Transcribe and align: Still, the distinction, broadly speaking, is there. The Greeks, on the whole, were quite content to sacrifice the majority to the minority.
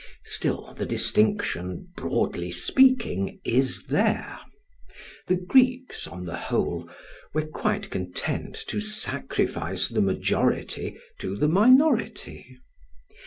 Still, 0.25 0.73
the 0.75 0.87
distinction, 0.87 1.89
broadly 1.95 2.49
speaking, 2.51 3.39
is 3.45 3.83
there. 3.83 4.39
The 5.27 5.35
Greeks, 5.35 6.07
on 6.07 6.25
the 6.25 6.37
whole, 6.37 6.89
were 7.35 7.45
quite 7.45 7.91
content 7.91 8.55
to 8.65 8.81
sacrifice 8.81 9.89
the 9.89 10.01
majority 10.01 10.97
to 11.19 11.35
the 11.35 11.47
minority. 11.47 12.57